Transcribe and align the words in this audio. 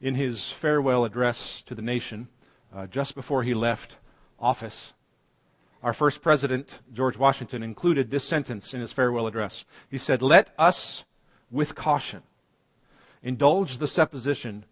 in 0.00 0.14
his 0.14 0.50
farewell 0.50 1.04
address 1.04 1.62
to 1.66 1.74
the 1.74 1.82
nation, 1.82 2.28
uh, 2.74 2.86
just 2.86 3.14
before 3.14 3.42
he 3.42 3.54
left 3.54 3.96
office, 4.38 4.92
our 5.82 5.92
first 5.92 6.20
president, 6.20 6.80
George 6.92 7.16
Washington, 7.16 7.62
included 7.62 8.10
this 8.10 8.24
sentence 8.24 8.74
in 8.74 8.80
his 8.80 8.92
farewell 8.92 9.26
address. 9.26 9.64
He 9.90 9.98
said, 9.98 10.20
Let 10.20 10.50
us, 10.58 11.04
with 11.50 11.74
caution, 11.74 12.22
indulge 13.22 13.78
the 13.78 13.86
supposition 13.86 14.64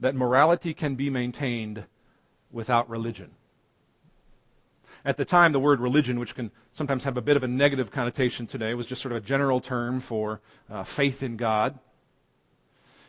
that 0.00 0.14
morality 0.14 0.74
can 0.74 0.96
be 0.96 1.10
maintained 1.10 1.84
without 2.50 2.88
religion. 2.88 3.30
At 5.04 5.16
the 5.16 5.24
time, 5.24 5.52
the 5.52 5.60
word 5.60 5.80
religion, 5.80 6.18
which 6.18 6.34
can 6.34 6.50
sometimes 6.72 7.04
have 7.04 7.16
a 7.16 7.22
bit 7.22 7.36
of 7.36 7.42
a 7.42 7.48
negative 7.48 7.90
connotation 7.90 8.46
today, 8.46 8.74
was 8.74 8.86
just 8.86 9.00
sort 9.00 9.12
of 9.12 9.22
a 9.22 9.26
general 9.26 9.60
term 9.60 10.00
for 10.00 10.40
uh, 10.68 10.84
faith 10.84 11.22
in 11.22 11.36
God. 11.36 11.78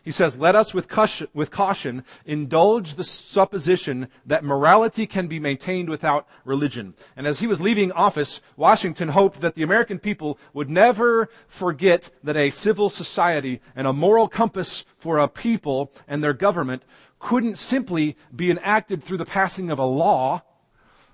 He 0.04 0.12
says, 0.12 0.36
let 0.36 0.56
us 0.56 0.74
with 0.74 0.88
caution, 0.88 1.28
with 1.32 1.52
caution, 1.52 2.04
indulge 2.26 2.96
the 2.96 3.04
supposition 3.04 4.08
that 4.26 4.44
morality 4.44 5.06
can 5.06 5.28
be 5.28 5.40
maintained 5.40 5.90
without 5.90 6.28
religion. 6.44 6.96
And 7.16 7.28
as 7.28 7.40
he 7.40 7.46
was 7.46 7.62
leaving 7.62 7.92
office, 7.92 8.42
Washington 8.58 9.10
hoped 9.10 9.42
that 9.42 9.54
the 9.54 9.62
American 9.62 10.00
people 10.00 10.40
would 10.54 10.72
never 10.72 11.30
forget 11.48 12.10
that 12.24 12.36
a 12.36 12.50
civil 12.50 12.90
society 12.90 13.62
and 13.76 13.86
a 13.86 13.94
moral 13.94 14.28
compass 14.28 14.86
for 14.98 15.20
a 15.20 15.28
people 15.28 15.94
and 16.08 16.24
their 16.24 16.34
government 16.34 16.82
couldn't 17.20 17.60
simply 17.60 18.18
be 18.36 18.50
enacted 18.50 19.04
through 19.04 19.18
the 19.18 19.26
passing 19.26 19.70
of 19.70 19.78
a 19.78 19.86
law, 19.86 20.42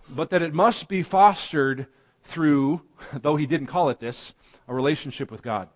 but 0.08 0.30
that 0.30 0.41
it 0.41 0.54
must 0.54 0.88
be 0.88 1.04
fostered 1.04 1.88
through, 2.24 2.82
though 3.22 3.35
he 3.35 3.46
didn't 3.46 3.68
call 3.68 3.90
it 3.90 3.99
this, 3.99 4.34
a 4.70 4.74
relationship 4.74 5.30
with 5.30 5.41
God. 5.41 5.68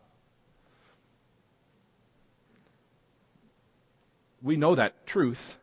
We 4.41 4.55
know 4.55 4.75
that 4.75 5.05
truth 5.05 5.57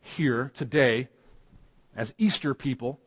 here 0.00 0.50
today 0.54 1.08
as 1.96 2.14
Easter 2.18 2.54
people, 2.54 3.00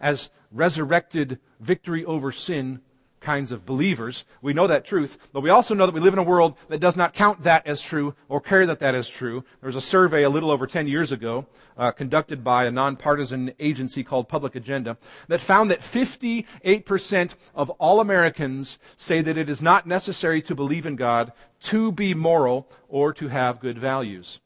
as 0.00 0.28
resurrected 0.50 1.38
victory 1.60 2.04
over 2.04 2.32
sin 2.32 2.80
kinds 3.24 3.50
of 3.50 3.66
believers. 3.66 4.24
We 4.42 4.52
know 4.52 4.66
that 4.66 4.84
truth, 4.84 5.18
but 5.32 5.40
we 5.40 5.50
also 5.50 5.74
know 5.74 5.86
that 5.86 5.94
we 5.94 6.00
live 6.00 6.12
in 6.12 6.18
a 6.18 6.22
world 6.22 6.54
that 6.68 6.78
does 6.78 6.94
not 6.94 7.14
count 7.14 7.42
that 7.42 7.66
as 7.66 7.80
true 7.80 8.14
or 8.28 8.40
care 8.40 8.66
that 8.66 8.78
that 8.80 8.94
is 8.94 9.08
true. 9.08 9.44
There 9.60 9.66
was 9.68 9.76
a 9.76 9.80
survey 9.80 10.22
a 10.22 10.28
little 10.28 10.50
over 10.50 10.66
10 10.66 10.86
years 10.86 11.10
ago, 11.10 11.46
uh, 11.76 11.90
conducted 11.90 12.44
by 12.44 12.66
a 12.66 12.70
nonpartisan 12.70 13.52
agency 13.58 14.04
called 14.04 14.28
Public 14.28 14.54
Agenda, 14.54 14.98
that 15.28 15.40
found 15.40 15.70
that 15.70 15.80
58% 15.80 17.30
of 17.54 17.70
all 17.70 18.00
Americans 18.00 18.78
say 18.96 19.22
that 19.22 19.38
it 19.38 19.48
is 19.48 19.62
not 19.62 19.86
necessary 19.86 20.42
to 20.42 20.54
believe 20.54 20.86
in 20.86 20.94
God 20.94 21.32
to 21.62 21.90
be 21.90 22.12
moral 22.12 22.68
or 22.88 23.12
to 23.14 23.28
have 23.28 23.58
good 23.58 23.78
values. 23.78 24.40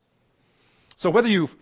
So 0.97 1.11
whether 1.11 1.29
you've 1.29 1.57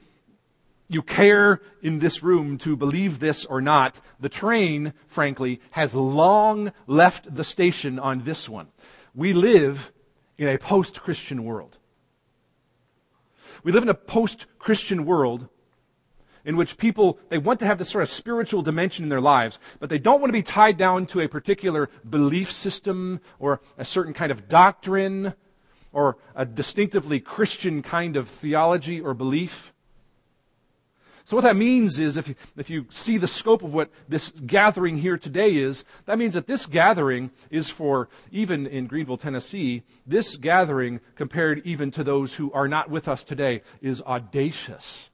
you 0.88 1.02
care 1.02 1.60
in 1.82 1.98
this 1.98 2.22
room 2.22 2.58
to 2.58 2.76
believe 2.76 3.18
this 3.18 3.44
or 3.44 3.60
not, 3.60 3.96
the 4.20 4.28
train, 4.28 4.92
frankly, 5.08 5.60
has 5.70 5.94
long 5.94 6.72
left 6.86 7.34
the 7.34 7.44
station 7.44 7.98
on 7.98 8.22
this 8.22 8.48
one. 8.48 8.68
We 9.14 9.32
live 9.32 9.92
in 10.38 10.48
a 10.48 10.58
post-Christian 10.58 11.44
world. 11.44 11.78
We 13.64 13.72
live 13.72 13.82
in 13.82 13.88
a 13.88 13.94
post-Christian 13.94 15.04
world 15.04 15.48
in 16.44 16.56
which 16.56 16.78
people, 16.78 17.18
they 17.28 17.38
want 17.38 17.58
to 17.58 17.66
have 17.66 17.78
this 17.78 17.88
sort 17.88 18.02
of 18.02 18.10
spiritual 18.10 18.62
dimension 18.62 19.02
in 19.02 19.08
their 19.08 19.20
lives, 19.20 19.58
but 19.80 19.90
they 19.90 19.98
don't 19.98 20.20
want 20.20 20.28
to 20.28 20.38
be 20.38 20.42
tied 20.42 20.78
down 20.78 21.06
to 21.06 21.20
a 21.20 21.28
particular 21.28 21.90
belief 22.08 22.52
system 22.52 23.20
or 23.40 23.60
a 23.76 23.84
certain 23.84 24.14
kind 24.14 24.30
of 24.30 24.48
doctrine 24.48 25.34
or 25.92 26.18
a 26.36 26.46
distinctively 26.46 27.18
Christian 27.18 27.82
kind 27.82 28.16
of 28.16 28.28
theology 28.28 29.00
or 29.00 29.12
belief. 29.12 29.72
So 31.26 31.36
what 31.36 31.42
that 31.42 31.56
means 31.56 31.98
is 31.98 32.16
if 32.16 32.28
you, 32.28 32.36
if 32.56 32.70
you 32.70 32.86
see 32.88 33.18
the 33.18 33.26
scope 33.26 33.64
of 33.64 33.74
what 33.74 33.90
this 34.08 34.30
gathering 34.46 34.96
here 34.96 35.18
today 35.18 35.56
is, 35.56 35.82
that 36.04 36.20
means 36.20 36.34
that 36.34 36.46
this 36.46 36.66
gathering 36.66 37.32
is 37.50 37.68
for, 37.68 38.08
even 38.30 38.64
in 38.64 38.86
Greeneville, 38.86 39.20
Tennessee, 39.20 39.82
this 40.06 40.36
gathering 40.36 41.00
compared 41.16 41.66
even 41.66 41.90
to 41.90 42.04
those 42.04 42.34
who 42.34 42.52
are 42.52 42.68
not 42.68 42.90
with 42.90 43.08
us 43.08 43.24
today 43.24 43.62
is 43.82 44.00
audacious. 44.02 45.10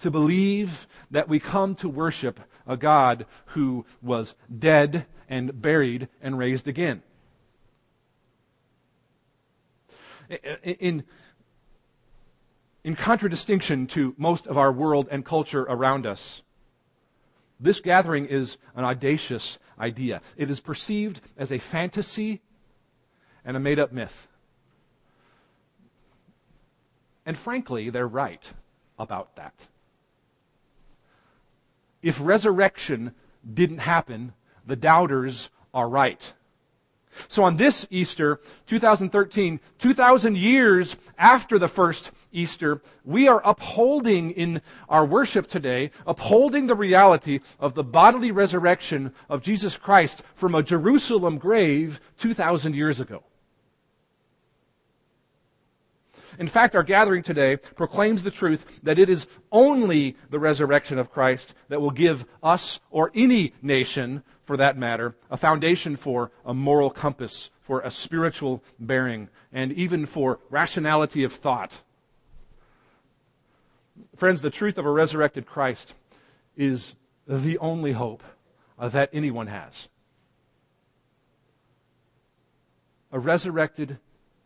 To 0.00 0.10
believe 0.10 0.86
that 1.10 1.30
we 1.30 1.40
come 1.40 1.74
to 1.76 1.88
worship 1.88 2.38
a 2.66 2.76
God 2.76 3.24
who 3.46 3.86
was 4.02 4.34
dead 4.58 5.06
and 5.26 5.62
buried 5.62 6.08
and 6.20 6.36
raised 6.36 6.68
again. 6.68 7.02
In, 10.62 11.04
in 12.84 12.96
contradistinction 12.96 13.86
to 13.88 14.14
most 14.16 14.46
of 14.46 14.56
our 14.56 14.72
world 14.72 15.08
and 15.10 15.24
culture 15.24 15.62
around 15.62 16.06
us. 16.06 16.42
This 17.58 17.80
gathering 17.80 18.26
is 18.26 18.56
an 18.74 18.84
audacious 18.84 19.58
idea. 19.78 20.22
It 20.36 20.50
is 20.50 20.60
perceived 20.60 21.20
as 21.36 21.52
a 21.52 21.58
fantasy 21.58 22.40
and 23.44 23.56
a 23.56 23.60
made 23.60 23.78
up 23.78 23.92
myth. 23.92 24.28
And 27.26 27.36
frankly, 27.36 27.90
they're 27.90 28.08
right 28.08 28.50
about 28.98 29.36
that. 29.36 29.54
If 32.02 32.18
resurrection 32.20 33.14
didn't 33.52 33.78
happen, 33.78 34.32
the 34.66 34.76
doubters 34.76 35.50
are 35.74 35.88
right. 35.88 36.32
So 37.28 37.42
on 37.42 37.56
this 37.56 37.86
Easter, 37.90 38.40
2013, 38.66 39.60
2,000 39.78 40.36
years 40.36 40.96
after 41.18 41.58
the 41.58 41.68
first 41.68 42.10
Easter, 42.32 42.80
we 43.04 43.28
are 43.28 43.42
upholding 43.44 44.30
in 44.32 44.62
our 44.88 45.04
worship 45.04 45.48
today, 45.48 45.90
upholding 46.06 46.66
the 46.66 46.74
reality 46.74 47.40
of 47.58 47.74
the 47.74 47.84
bodily 47.84 48.30
resurrection 48.30 49.12
of 49.28 49.42
Jesus 49.42 49.76
Christ 49.76 50.22
from 50.34 50.54
a 50.54 50.62
Jerusalem 50.62 51.38
grave 51.38 52.00
2,000 52.18 52.74
years 52.74 53.00
ago. 53.00 53.24
In 56.38 56.48
fact, 56.48 56.74
our 56.74 56.82
gathering 56.82 57.22
today 57.22 57.56
proclaims 57.56 58.22
the 58.22 58.30
truth 58.30 58.80
that 58.82 58.98
it 58.98 59.10
is 59.10 59.26
only 59.52 60.16
the 60.30 60.38
resurrection 60.38 60.98
of 60.98 61.10
Christ 61.10 61.54
that 61.68 61.80
will 61.80 61.90
give 61.90 62.24
us 62.42 62.80
or 62.90 63.10
any 63.14 63.52
nation 63.60 64.22
for 64.50 64.56
that 64.56 64.76
matter, 64.76 65.14
a 65.30 65.36
foundation 65.36 65.94
for 65.94 66.32
a 66.44 66.52
moral 66.52 66.90
compass, 66.90 67.50
for 67.60 67.82
a 67.82 67.90
spiritual 67.92 68.64
bearing, 68.80 69.28
and 69.52 69.70
even 69.74 70.04
for 70.04 70.40
rationality 70.50 71.22
of 71.22 71.32
thought. 71.32 71.72
Friends, 74.16 74.42
the 74.42 74.50
truth 74.50 74.76
of 74.76 74.86
a 74.86 74.90
resurrected 74.90 75.46
Christ 75.46 75.94
is 76.56 76.94
the 77.28 77.58
only 77.58 77.92
hope 77.92 78.24
uh, 78.76 78.88
that 78.88 79.10
anyone 79.12 79.46
has. 79.46 79.86
A 83.12 83.20
resurrected, 83.20 83.98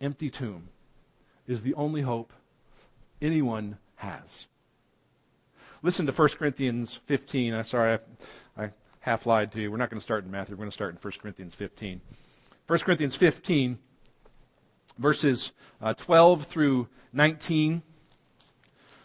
empty 0.02 0.28
tomb 0.28 0.68
is 1.46 1.62
the 1.62 1.72
only 1.72 2.02
hope 2.02 2.30
anyone 3.22 3.78
has. 3.96 4.48
Listen 5.80 6.04
to 6.04 6.12
1 6.12 6.28
Corinthians 6.36 7.00
15. 7.06 7.54
I'm 7.54 7.64
sorry, 7.64 7.94
I, 7.94 7.98
half 9.04 9.26
lied 9.26 9.52
to 9.52 9.60
you. 9.60 9.70
We're 9.70 9.76
not 9.76 9.90
going 9.90 10.00
to 10.00 10.02
start 10.02 10.24
in 10.24 10.30
Matthew. 10.30 10.54
We're 10.54 10.60
going 10.60 10.70
to 10.70 10.74
start 10.74 10.94
in 10.94 10.98
1 10.98 11.12
Corinthians 11.20 11.54
15. 11.54 12.00
1 12.66 12.78
Corinthians 12.78 13.14
15, 13.14 13.78
verses 14.96 15.52
uh, 15.82 15.92
12 15.92 16.46
through 16.46 16.88
19. 17.12 17.82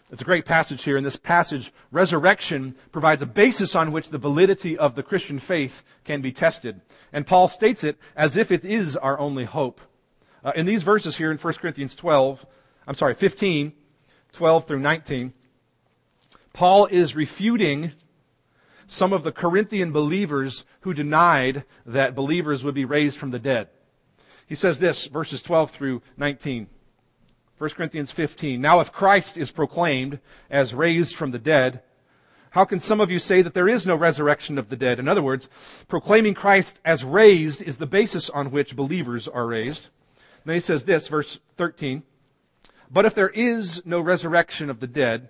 It's 0.09 0.21
a 0.21 0.25
great 0.25 0.45
passage 0.45 0.85
here. 0.85 0.95
In 0.95 1.03
this 1.03 1.17
passage, 1.17 1.73
resurrection 1.91 2.75
provides 2.93 3.21
a 3.21 3.25
basis 3.25 3.75
on 3.75 3.91
which 3.91 4.09
the 4.09 4.17
validity 4.17 4.77
of 4.77 4.95
the 4.95 5.03
Christian 5.03 5.37
faith 5.37 5.83
can 6.05 6.21
be 6.21 6.31
tested. 6.31 6.79
And 7.11 7.27
Paul 7.27 7.49
states 7.49 7.83
it 7.83 7.97
as 8.15 8.37
if 8.37 8.53
it 8.53 8.63
is 8.63 8.95
our 8.95 9.19
only 9.19 9.43
hope. 9.43 9.81
Uh, 10.45 10.53
in 10.55 10.65
these 10.65 10.83
verses 10.83 11.17
here 11.17 11.29
in 11.29 11.37
1 11.37 11.53
Corinthians 11.55 11.93
12, 11.93 12.45
I'm 12.87 12.95
sorry, 12.95 13.15
15, 13.15 13.73
12 14.31 14.65
through 14.65 14.79
19, 14.79 15.33
Paul 16.53 16.85
is 16.85 17.17
refuting 17.17 17.91
some 18.91 19.13
of 19.13 19.23
the 19.23 19.31
Corinthian 19.31 19.91
believers 19.91 20.65
who 20.81 20.93
denied 20.93 21.63
that 21.85 22.15
believers 22.15 22.63
would 22.63 22.75
be 22.75 22.85
raised 22.85 23.17
from 23.17 23.31
the 23.31 23.39
dead. 23.39 23.69
He 24.47 24.55
says 24.55 24.79
this, 24.79 25.05
verses 25.05 25.41
12 25.43 25.69
through 25.69 26.01
19. 26.17 26.67
1 27.59 27.69
Corinthians 27.71 28.09
15. 28.09 28.59
Now 28.59 28.79
if 28.79 28.91
Christ 28.91 29.37
is 29.37 29.51
proclaimed 29.51 30.19
as 30.49 30.73
raised 30.73 31.15
from 31.15 31.31
the 31.31 31.39
dead, 31.39 31.81
how 32.51 32.65
can 32.65 32.79
some 32.79 32.99
of 32.99 33.11
you 33.11 33.19
say 33.19 33.43
that 33.43 33.53
there 33.53 33.69
is 33.69 33.85
no 33.85 33.95
resurrection 33.95 34.57
of 34.57 34.69
the 34.69 34.75
dead? 34.75 34.97
In 34.97 35.07
other 35.07 35.21
words, 35.21 35.49
proclaiming 35.87 36.33
Christ 36.33 36.79
as 36.83 37.03
raised 37.03 37.61
is 37.61 37.77
the 37.77 37.85
basis 37.85 38.29
on 38.29 38.49
which 38.49 38.75
believers 38.75 39.27
are 39.27 39.45
raised. 39.45 39.89
then 40.45 40.55
he 40.55 40.61
says 40.61 40.83
this, 40.83 41.07
verse 41.07 41.37
13. 41.57 42.01
But 42.89 43.05
if 43.05 43.13
there 43.13 43.29
is 43.29 43.85
no 43.85 44.01
resurrection 44.01 44.71
of 44.71 44.79
the 44.79 44.87
dead, 44.87 45.29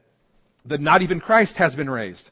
then 0.63 0.81
not 0.81 1.01
even 1.01 1.19
Christ 1.19 1.57
has 1.57 1.75
been 1.75 1.89
raised. 1.89 2.31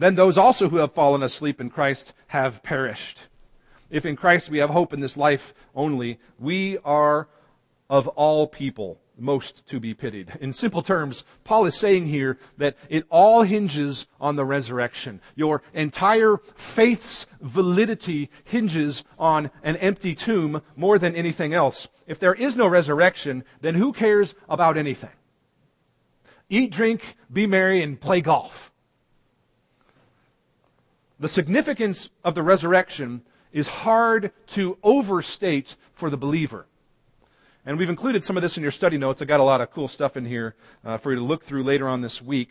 Then 0.00 0.14
those 0.14 0.38
also 0.38 0.70
who 0.70 0.78
have 0.78 0.94
fallen 0.94 1.22
asleep 1.22 1.60
in 1.60 1.68
Christ 1.68 2.14
have 2.28 2.62
perished. 2.62 3.20
If 3.90 4.06
in 4.06 4.16
Christ 4.16 4.48
we 4.48 4.56
have 4.56 4.70
hope 4.70 4.94
in 4.94 5.00
this 5.00 5.14
life 5.14 5.52
only, 5.74 6.18
we 6.38 6.78
are 6.86 7.28
of 7.90 8.08
all 8.08 8.46
people 8.46 8.98
most 9.18 9.66
to 9.66 9.78
be 9.78 9.92
pitied. 9.92 10.32
In 10.40 10.54
simple 10.54 10.80
terms, 10.80 11.24
Paul 11.44 11.66
is 11.66 11.76
saying 11.76 12.06
here 12.06 12.38
that 12.56 12.78
it 12.88 13.04
all 13.10 13.42
hinges 13.42 14.06
on 14.18 14.36
the 14.36 14.44
resurrection. 14.46 15.20
Your 15.34 15.60
entire 15.74 16.38
faith's 16.54 17.26
validity 17.42 18.30
hinges 18.44 19.04
on 19.18 19.50
an 19.62 19.76
empty 19.76 20.14
tomb 20.14 20.62
more 20.76 20.98
than 20.98 21.14
anything 21.14 21.52
else. 21.52 21.88
If 22.06 22.18
there 22.18 22.34
is 22.34 22.56
no 22.56 22.66
resurrection, 22.66 23.44
then 23.60 23.74
who 23.74 23.92
cares 23.92 24.34
about 24.48 24.78
anything? 24.78 25.10
Eat, 26.48 26.72
drink, 26.72 27.16
be 27.30 27.46
merry, 27.46 27.82
and 27.82 28.00
play 28.00 28.22
golf. 28.22 28.69
The 31.20 31.28
significance 31.28 32.08
of 32.24 32.34
the 32.34 32.42
resurrection 32.42 33.20
is 33.52 33.68
hard 33.68 34.32
to 34.48 34.78
overstate 34.82 35.76
for 35.92 36.08
the 36.08 36.16
believer. 36.16 36.64
And 37.66 37.76
we've 37.76 37.90
included 37.90 38.24
some 38.24 38.38
of 38.38 38.42
this 38.42 38.56
in 38.56 38.62
your 38.62 38.72
study 38.72 38.96
notes. 38.96 39.20
I 39.20 39.26
got 39.26 39.38
a 39.38 39.44
lot 39.44 39.60
of 39.60 39.70
cool 39.70 39.86
stuff 39.86 40.16
in 40.16 40.24
here 40.24 40.54
uh, 40.82 40.96
for 40.96 41.12
you 41.12 41.18
to 41.18 41.24
look 41.24 41.44
through 41.44 41.64
later 41.64 41.86
on 41.88 42.00
this 42.00 42.22
week. 42.22 42.48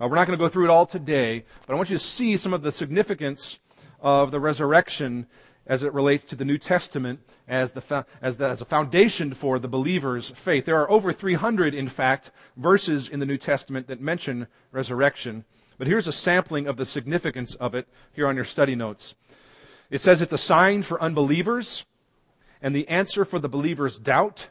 Uh, 0.00 0.06
we're 0.06 0.14
not 0.14 0.28
going 0.28 0.38
to 0.38 0.42
go 0.42 0.48
through 0.48 0.66
it 0.66 0.70
all 0.70 0.86
today, 0.86 1.44
but 1.66 1.74
I 1.74 1.76
want 1.76 1.90
you 1.90 1.98
to 1.98 2.04
see 2.04 2.36
some 2.36 2.54
of 2.54 2.62
the 2.62 2.70
significance 2.70 3.58
of 4.00 4.30
the 4.30 4.38
resurrection 4.38 5.26
as 5.66 5.82
it 5.82 5.92
relates 5.92 6.24
to 6.26 6.36
the 6.36 6.44
New 6.44 6.58
Testament 6.58 7.20
as, 7.48 7.72
the, 7.72 8.06
as, 8.20 8.36
the, 8.36 8.48
as 8.48 8.60
a 8.60 8.66
foundation 8.66 9.34
for 9.34 9.58
the 9.58 9.68
believer's 9.68 10.30
faith. 10.30 10.64
There 10.64 10.80
are 10.80 10.90
over 10.90 11.12
300, 11.12 11.74
in 11.74 11.88
fact, 11.88 12.30
verses 12.56 13.08
in 13.08 13.20
the 13.20 13.26
New 13.26 13.38
Testament 13.38 13.86
that 13.88 14.00
mention 14.00 14.46
resurrection. 14.72 15.44
But 15.78 15.86
here's 15.86 16.06
a 16.06 16.12
sampling 16.12 16.66
of 16.66 16.76
the 16.76 16.86
significance 16.86 17.54
of 17.54 17.74
it 17.74 17.88
here 18.12 18.28
on 18.28 18.36
your 18.36 18.44
study 18.44 18.74
notes. 18.74 19.14
It 19.90 20.00
says 20.00 20.20
it's 20.20 20.32
a 20.32 20.38
sign 20.38 20.82
for 20.82 21.00
unbelievers 21.02 21.84
and 22.62 22.74
the 22.74 22.88
answer 22.88 23.24
for 23.24 23.38
the 23.38 23.48
believer's 23.48 23.98
doubt. 23.98 24.48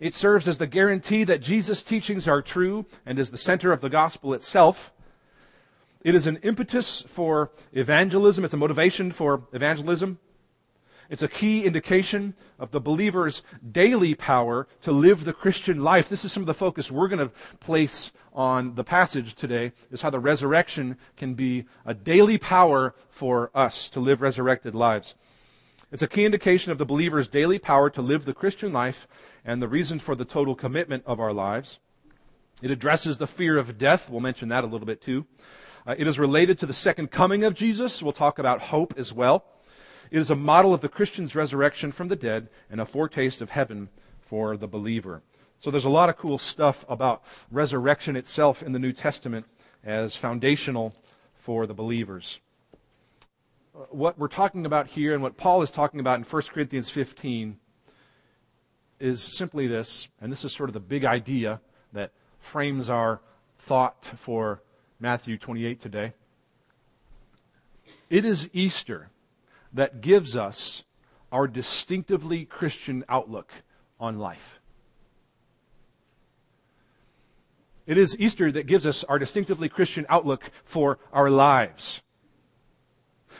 It 0.00 0.14
serves 0.14 0.48
as 0.48 0.58
the 0.58 0.66
guarantee 0.66 1.24
that 1.24 1.40
Jesus' 1.40 1.82
teachings 1.82 2.26
are 2.28 2.42
true 2.42 2.86
and 3.06 3.18
is 3.18 3.30
the 3.30 3.36
center 3.36 3.72
of 3.72 3.80
the 3.80 3.90
gospel 3.90 4.34
itself. 4.34 4.92
It 6.04 6.14
is 6.14 6.26
an 6.26 6.36
impetus 6.42 7.02
for 7.08 7.50
evangelism. 7.72 8.44
It's 8.44 8.52
a 8.52 8.58
motivation 8.58 9.10
for 9.10 9.44
evangelism. 9.54 10.18
It's 11.08 11.22
a 11.22 11.28
key 11.28 11.64
indication 11.64 12.34
of 12.58 12.70
the 12.72 12.80
believer's 12.80 13.42
daily 13.72 14.14
power 14.14 14.68
to 14.82 14.92
live 14.92 15.24
the 15.24 15.32
Christian 15.32 15.82
life. 15.82 16.10
This 16.10 16.26
is 16.26 16.30
some 16.30 16.42
of 16.42 16.46
the 16.46 16.52
focus 16.52 16.90
we're 16.90 17.08
going 17.08 17.26
to 17.26 17.34
place 17.58 18.12
on 18.34 18.74
the 18.74 18.84
passage 18.84 19.34
today, 19.34 19.72
is 19.90 20.02
how 20.02 20.10
the 20.10 20.20
resurrection 20.20 20.98
can 21.16 21.32
be 21.32 21.64
a 21.86 21.94
daily 21.94 22.36
power 22.36 22.94
for 23.08 23.50
us 23.54 23.88
to 23.88 24.00
live 24.00 24.20
resurrected 24.20 24.74
lives. 24.74 25.14
It's 25.90 26.02
a 26.02 26.08
key 26.08 26.26
indication 26.26 26.70
of 26.70 26.76
the 26.76 26.84
believer's 26.84 27.28
daily 27.28 27.58
power 27.58 27.88
to 27.90 28.02
live 28.02 28.26
the 28.26 28.34
Christian 28.34 28.74
life 28.74 29.08
and 29.42 29.62
the 29.62 29.68
reason 29.68 29.98
for 29.98 30.14
the 30.14 30.24
total 30.26 30.54
commitment 30.54 31.04
of 31.06 31.18
our 31.18 31.32
lives. 31.32 31.78
It 32.60 32.70
addresses 32.70 33.16
the 33.16 33.26
fear 33.26 33.56
of 33.56 33.78
death. 33.78 34.10
We'll 34.10 34.20
mention 34.20 34.50
that 34.50 34.64
a 34.64 34.66
little 34.66 34.86
bit 34.86 35.00
too. 35.00 35.26
Uh, 35.86 35.94
it 35.98 36.06
is 36.06 36.18
related 36.18 36.58
to 36.58 36.66
the 36.66 36.72
second 36.72 37.10
coming 37.10 37.44
of 37.44 37.54
Jesus. 37.54 38.02
We'll 38.02 38.12
talk 38.12 38.38
about 38.38 38.60
hope 38.60 38.94
as 38.96 39.12
well. 39.12 39.44
It 40.10 40.18
is 40.18 40.30
a 40.30 40.36
model 40.36 40.74
of 40.74 40.80
the 40.80 40.88
Christian's 40.88 41.34
resurrection 41.34 41.92
from 41.92 42.08
the 42.08 42.16
dead 42.16 42.48
and 42.70 42.80
a 42.80 42.86
foretaste 42.86 43.40
of 43.40 43.50
heaven 43.50 43.88
for 44.20 44.56
the 44.56 44.68
believer. 44.68 45.22
So 45.58 45.70
there's 45.70 45.84
a 45.84 45.90
lot 45.90 46.08
of 46.08 46.16
cool 46.16 46.38
stuff 46.38 46.84
about 46.88 47.22
resurrection 47.50 48.16
itself 48.16 48.62
in 48.62 48.72
the 48.72 48.78
New 48.78 48.92
Testament 48.92 49.46
as 49.82 50.16
foundational 50.16 50.94
for 51.34 51.66
the 51.66 51.74
believers 51.74 52.40
what 53.90 54.18
we're 54.18 54.28
talking 54.28 54.66
about 54.66 54.86
here 54.86 55.14
and 55.14 55.22
what 55.22 55.36
Paul 55.36 55.62
is 55.62 55.70
talking 55.70 56.00
about 56.00 56.18
in 56.18 56.24
1 56.24 56.42
Corinthians 56.52 56.90
15 56.90 57.56
is 59.00 59.22
simply 59.36 59.66
this, 59.66 60.06
and 60.20 60.30
this 60.30 60.44
is 60.44 60.52
sort 60.52 60.68
of 60.68 60.74
the 60.74 60.80
big 60.80 61.04
idea 61.04 61.60
that 61.92 62.12
frames 62.38 62.88
our 62.88 63.20
thought 63.58 64.04
for 64.16 64.62
Matthew 65.00 65.36
28 65.36 65.80
today. 65.80 66.12
It 68.10 68.24
is 68.24 68.48
Easter 68.52 69.10
that 69.72 70.00
gives 70.00 70.36
us 70.36 70.84
our 71.32 71.48
distinctively 71.48 72.44
Christian 72.44 73.04
outlook 73.08 73.50
on 73.98 74.18
life. 74.18 74.60
It 77.86 77.98
is 77.98 78.16
Easter 78.18 78.50
that 78.52 78.66
gives 78.66 78.86
us 78.86 79.04
our 79.04 79.18
distinctively 79.18 79.68
Christian 79.68 80.06
outlook 80.08 80.50
for 80.64 80.98
our 81.12 81.28
lives. 81.28 82.00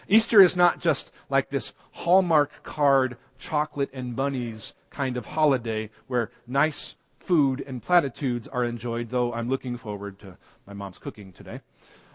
Easter 0.08 0.42
is 0.42 0.56
not 0.56 0.80
just 0.80 1.10
like 1.30 1.48
this 1.48 1.72
Hallmark 1.92 2.50
card, 2.62 3.16
chocolate 3.38 3.90
and 3.92 4.16
bunnies 4.16 4.74
kind 4.90 5.16
of 5.16 5.26
holiday 5.26 5.90
where 6.06 6.30
nice 6.46 6.96
food 7.24 7.64
and 7.66 7.82
platitudes 7.82 8.46
are 8.48 8.64
enjoyed, 8.64 9.10
though 9.10 9.32
I'm 9.32 9.48
looking 9.48 9.76
forward 9.76 10.18
to 10.20 10.36
my 10.66 10.72
mom's 10.72 10.98
cooking 10.98 11.32
today. 11.32 11.60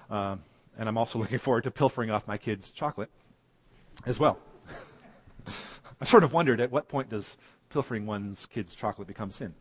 Uh, 0.10 0.38
and 0.78 0.88
I'm 0.88 0.98
also 0.98 1.20
looking 1.24 1.40
forward 1.40 1.64
to 1.64 1.72
pilfering 1.72 2.12
off 2.12 2.28
my 2.28 2.38
kids' 2.38 2.72
chocolate 2.72 3.10
as 4.06 4.20
well. 4.20 4.40
I 6.02 6.06
sort 6.06 6.24
of 6.24 6.34
wondered 6.34 6.62
at 6.62 6.72
what 6.72 6.88
point 6.88 7.10
does 7.10 7.38
pilfering 7.70 8.06
one's 8.06 8.46
kids' 8.46 8.76
chocolate 8.76 9.08
become 9.08 9.32
sin? 9.32 9.54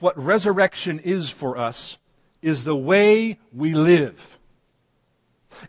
What 0.00 0.16
resurrection 0.22 1.00
is 1.00 1.30
for 1.30 1.56
us 1.56 1.96
is 2.40 2.64
the 2.64 2.76
way 2.76 3.38
we 3.52 3.74
live. 3.74 4.38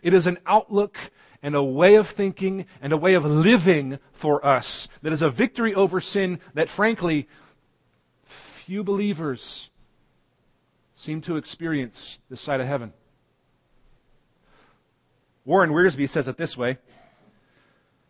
It 0.02 0.14
is 0.14 0.26
an 0.26 0.38
outlook 0.46 0.96
and 1.42 1.54
a 1.54 1.62
way 1.62 1.94
of 1.94 2.08
thinking 2.08 2.66
and 2.82 2.92
a 2.92 2.96
way 2.96 3.14
of 3.14 3.24
living 3.24 3.98
for 4.12 4.44
us 4.44 4.88
that 5.02 5.12
is 5.12 5.22
a 5.22 5.30
victory 5.30 5.74
over 5.74 6.00
sin 6.00 6.38
that 6.54 6.68
frankly 6.68 7.28
few 8.24 8.84
believers 8.84 9.70
seem 10.94 11.20
to 11.22 11.36
experience 11.36 12.18
this 12.28 12.40
side 12.40 12.60
of 12.60 12.66
heaven. 12.66 12.92
Warren 15.44 15.70
Wiersbe 15.70 16.08
says 16.08 16.28
it 16.28 16.36
this 16.36 16.56
way. 16.56 16.78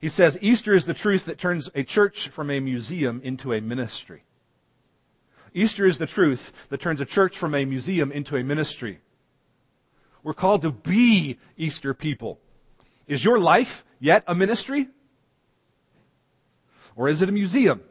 He 0.00 0.08
says, 0.08 0.36
Easter 0.40 0.74
is 0.74 0.86
the 0.86 0.94
truth 0.94 1.26
that 1.26 1.38
turns 1.38 1.70
a 1.74 1.84
church 1.84 2.28
from 2.28 2.50
a 2.50 2.58
museum 2.58 3.20
into 3.22 3.52
a 3.52 3.60
ministry. 3.60 4.24
Easter 5.54 5.86
is 5.86 5.98
the 5.98 6.06
truth 6.06 6.52
that 6.68 6.80
turns 6.80 7.00
a 7.00 7.04
church 7.04 7.36
from 7.36 7.54
a 7.54 7.64
museum 7.64 8.10
into 8.10 8.36
a 8.36 8.42
ministry. 8.42 9.00
We're 10.22 10.34
called 10.34 10.62
to 10.62 10.70
be 10.70 11.38
Easter 11.56 11.94
people. 11.94 12.40
Is 13.10 13.24
your 13.24 13.40
life 13.40 13.84
yet 13.98 14.22
a 14.28 14.36
ministry? 14.36 14.86
Or 16.94 17.08
is 17.08 17.22
it 17.22 17.28
a 17.28 17.32
museum? 17.32 17.82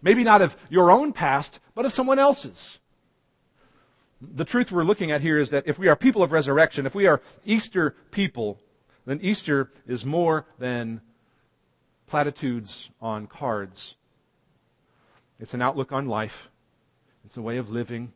Maybe 0.00 0.22
not 0.22 0.40
of 0.40 0.56
your 0.70 0.92
own 0.92 1.12
past, 1.12 1.58
but 1.74 1.84
of 1.84 1.92
someone 1.92 2.20
else's. 2.20 2.78
The 4.20 4.44
truth 4.44 4.70
we're 4.70 4.84
looking 4.84 5.10
at 5.10 5.20
here 5.20 5.40
is 5.40 5.50
that 5.50 5.66
if 5.66 5.80
we 5.80 5.88
are 5.88 5.96
people 5.96 6.22
of 6.22 6.30
resurrection, 6.30 6.86
if 6.86 6.94
we 6.94 7.08
are 7.08 7.20
Easter 7.44 7.96
people, 8.12 8.60
then 9.04 9.18
Easter 9.20 9.72
is 9.84 10.04
more 10.04 10.46
than 10.60 11.00
platitudes 12.06 12.90
on 13.02 13.26
cards. 13.26 13.96
It's 15.40 15.54
an 15.54 15.62
outlook 15.62 15.90
on 15.92 16.06
life. 16.06 16.50
It's 17.24 17.36
a 17.36 17.42
way 17.42 17.56
of 17.56 17.68
living. 17.68 18.12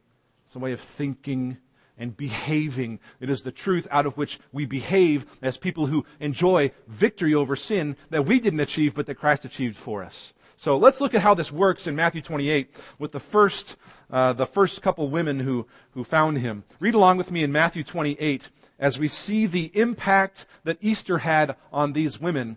It's 0.46 0.54
a 0.54 0.60
way 0.60 0.70
of 0.70 0.80
thinking 0.80 1.56
and 2.02 2.16
behaving. 2.16 2.98
It 3.20 3.30
is 3.30 3.42
the 3.42 3.52
truth 3.52 3.86
out 3.92 4.06
of 4.06 4.16
which 4.16 4.40
we 4.50 4.66
behave 4.66 5.24
as 5.40 5.56
people 5.56 5.86
who 5.86 6.04
enjoy 6.18 6.72
victory 6.88 7.32
over 7.32 7.54
sin 7.54 7.96
that 8.10 8.26
we 8.26 8.40
didn't 8.40 8.58
achieve, 8.58 8.92
but 8.92 9.06
that 9.06 9.14
Christ 9.14 9.44
achieved 9.44 9.76
for 9.76 10.02
us. 10.02 10.32
So 10.56 10.76
let's 10.76 11.00
look 11.00 11.14
at 11.14 11.22
how 11.22 11.34
this 11.34 11.52
works 11.52 11.86
in 11.86 11.94
Matthew 11.94 12.20
28 12.20 12.74
with 12.98 13.12
the 13.12 13.20
first, 13.20 13.76
uh, 14.10 14.32
the 14.32 14.46
first 14.46 14.82
couple 14.82 15.08
women 15.10 15.38
who, 15.38 15.68
who 15.92 16.02
found 16.02 16.38
him. 16.38 16.64
Read 16.80 16.96
along 16.96 17.18
with 17.18 17.30
me 17.30 17.44
in 17.44 17.52
Matthew 17.52 17.84
28 17.84 18.48
as 18.80 18.98
we 18.98 19.06
see 19.06 19.46
the 19.46 19.70
impact 19.72 20.44
that 20.64 20.78
Easter 20.80 21.18
had 21.18 21.54
on 21.72 21.92
these 21.92 22.20
women 22.20 22.56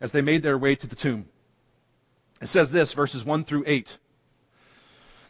as 0.00 0.10
they 0.10 0.22
made 0.22 0.42
their 0.42 0.58
way 0.58 0.74
to 0.74 0.88
the 0.88 0.96
tomb. 0.96 1.26
It 2.42 2.48
says 2.48 2.72
this, 2.72 2.92
verses 2.92 3.24
1 3.24 3.44
through 3.44 3.62
8. 3.64 3.96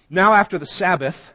Now 0.08 0.32
after 0.32 0.56
the 0.56 0.64
Sabbath, 0.64 1.34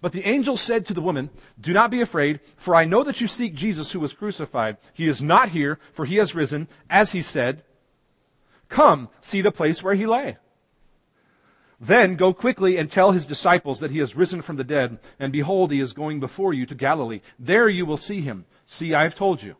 But 0.00 0.12
the 0.12 0.26
angel 0.26 0.56
said 0.56 0.86
to 0.86 0.94
the 0.94 1.00
woman, 1.00 1.30
Do 1.60 1.72
not 1.72 1.90
be 1.90 2.00
afraid, 2.00 2.40
for 2.56 2.74
I 2.74 2.84
know 2.84 3.02
that 3.02 3.20
you 3.20 3.26
seek 3.26 3.54
Jesus 3.54 3.90
who 3.92 4.00
was 4.00 4.12
crucified. 4.12 4.76
He 4.92 5.08
is 5.08 5.22
not 5.22 5.48
here, 5.48 5.78
for 5.92 6.04
he 6.04 6.16
has 6.16 6.34
risen, 6.34 6.68
as 6.88 7.12
he 7.12 7.22
said. 7.22 7.64
Come, 8.68 9.08
see 9.20 9.40
the 9.40 9.50
place 9.50 9.82
where 9.82 9.94
he 9.94 10.06
lay. 10.06 10.36
Then 11.80 12.16
go 12.16 12.32
quickly 12.32 12.76
and 12.76 12.90
tell 12.90 13.12
his 13.12 13.26
disciples 13.26 13.80
that 13.80 13.90
he 13.90 13.98
has 13.98 14.16
risen 14.16 14.42
from 14.42 14.56
the 14.56 14.64
dead, 14.64 14.98
and 15.18 15.32
behold, 15.32 15.70
he 15.70 15.80
is 15.80 15.92
going 15.92 16.18
before 16.18 16.52
you 16.52 16.66
to 16.66 16.74
Galilee. 16.74 17.20
There 17.38 17.68
you 17.68 17.86
will 17.86 17.96
see 17.96 18.20
him. 18.20 18.46
See, 18.66 18.94
I 18.94 19.04
have 19.04 19.14
told 19.14 19.42
you. 19.42 19.56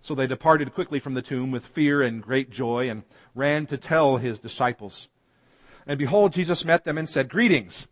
So 0.00 0.14
they 0.14 0.26
departed 0.26 0.74
quickly 0.74 1.00
from 1.00 1.14
the 1.14 1.22
tomb 1.22 1.50
with 1.50 1.66
fear 1.66 2.02
and 2.02 2.22
great 2.22 2.50
joy, 2.50 2.90
and 2.90 3.04
ran 3.34 3.66
to 3.66 3.76
tell 3.76 4.18
his 4.18 4.38
disciples. 4.38 5.08
And 5.86 5.98
behold, 5.98 6.32
Jesus 6.32 6.64
met 6.64 6.84
them 6.84 6.98
and 6.98 7.08
said, 7.08 7.28
Greetings. 7.28 7.86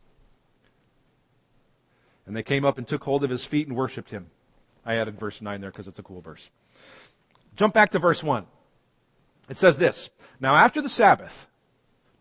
And 2.27 2.37
they 2.37 2.43
came 2.43 2.65
up 2.65 2.79
and 2.79 2.87
took 2.87 3.05
hold 3.05 3.25
of 3.25 3.31
his 3.31 3.45
feet 3.45 3.69
and 3.69 3.77
worshiped 3.77 4.11
him. 4.11 4.27
I 4.85 4.97
added 4.97 5.19
verse 5.19 5.41
9 5.41 5.61
there 5.61 5.71
because 5.71 5.87
it's 5.87 5.99
a 5.99 6.03
cool 6.03 6.21
verse. 6.21 6.49
Jump 7.57 7.75
back 7.75 7.91
to 7.91 7.99
verse 7.99 8.23
1. 8.23 8.47
It 9.49 9.57
says 9.57 9.79
this 9.79 10.11
Now 10.41 10.55
after 10.55 10.81
the 10.81 10.89
Sabbath, 10.89 11.47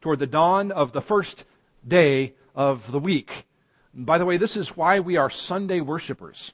toward 0.01 0.19
the 0.19 0.27
dawn 0.27 0.71
of 0.71 0.91
the 0.91 1.01
first 1.01 1.45
day 1.87 2.33
of 2.55 2.91
the 2.91 2.99
week. 2.99 3.45
by 3.93 4.17
the 4.17 4.25
way, 4.25 4.37
this 4.37 4.57
is 4.57 4.75
why 4.75 4.99
we 4.99 5.17
are 5.17 5.29
Sunday 5.29 5.79
worshipers. 5.79 6.53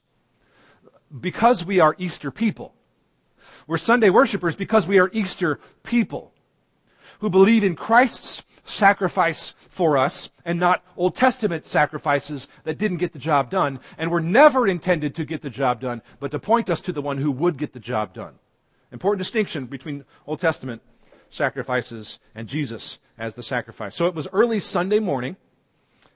Because 1.20 1.66
we 1.66 1.80
are 1.80 1.96
Easter 1.98 2.30
people. 2.30 2.76
We're 3.66 3.78
Sunday 3.78 4.10
worshipers 4.10 4.56
because 4.56 4.86
we 4.86 5.00
are 5.00 5.10
Easter 5.12 5.60
people 5.84 6.34
who 7.20 7.30
believe 7.30 7.64
in 7.64 7.76
Christ's 7.76 8.44
sacrifice 8.66 9.54
for 9.70 9.98
us 9.98 10.30
and 10.46 10.60
not 10.60 10.84
Old 10.96 11.16
Testament 11.16 11.66
sacrifices 11.66 12.48
that 12.64 12.78
didn't 12.78 12.98
get 12.98 13.14
the 13.14 13.20
job 13.20 13.50
done 13.50 13.80
and 13.98 14.12
were 14.12 14.22
never 14.22 14.68
intended 14.68 15.16
to 15.16 15.26
get 15.26 15.42
the 15.42 15.50
job 15.50 15.82
done, 15.82 16.02
but 16.20 16.32
to 16.32 16.40
point 16.40 16.70
us 16.70 16.82
to 16.82 16.94
the 16.94 17.02
one 17.02 17.18
who 17.18 17.32
would 17.32 17.58
get 17.58 17.74
the 17.74 17.80
job 17.80 18.14
done. 18.14 18.36
Important 18.92 19.20
distinction 19.20 19.66
between 19.66 20.06
Old 20.26 20.40
Testament 20.40 20.82
sacrifices 21.30 22.20
and 22.36 22.48
Jesus 22.48 23.00
as 23.18 23.36
the 23.36 23.44
sacrifice. 23.44 23.96
So 23.96 24.08
it 24.08 24.16
was 24.16 24.28
early 24.34 24.60
Sunday 24.60 25.00
morning, 25.00 25.36